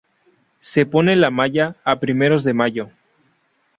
[0.71, 2.89] Se pone la "maya" a primeros de Mayo.